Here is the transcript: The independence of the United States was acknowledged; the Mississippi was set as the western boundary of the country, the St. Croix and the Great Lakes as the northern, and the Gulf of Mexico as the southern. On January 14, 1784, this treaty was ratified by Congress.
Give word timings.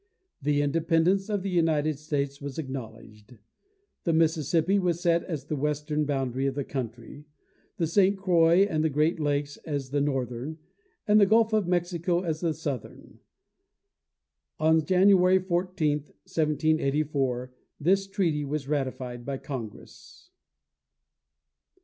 The 0.41 0.63
independence 0.63 1.29
of 1.29 1.43
the 1.43 1.51
United 1.51 1.99
States 1.99 2.41
was 2.41 2.57
acknowledged; 2.57 3.37
the 4.03 4.13
Mississippi 4.13 4.79
was 4.79 4.99
set 4.99 5.23
as 5.25 5.45
the 5.45 5.55
western 5.55 6.05
boundary 6.05 6.47
of 6.47 6.55
the 6.55 6.63
country, 6.63 7.25
the 7.77 7.85
St. 7.85 8.17
Croix 8.17 8.63
and 8.65 8.83
the 8.83 8.89
Great 8.89 9.19
Lakes 9.19 9.57
as 9.57 9.91
the 9.91 10.01
northern, 10.01 10.57
and 11.07 11.21
the 11.21 11.27
Gulf 11.27 11.53
of 11.53 11.67
Mexico 11.67 12.21
as 12.21 12.39
the 12.41 12.55
southern. 12.55 13.19
On 14.59 14.83
January 14.83 15.37
14, 15.37 15.99
1784, 15.99 17.53
this 17.79 18.07
treaty 18.07 18.43
was 18.43 18.67
ratified 18.67 19.23
by 19.23 19.37
Congress. 19.37 20.31